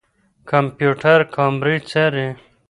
[0.49, 2.27] کمپيوټر کامرې څاري.